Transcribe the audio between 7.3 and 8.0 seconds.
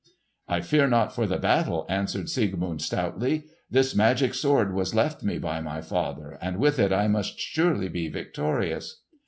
surely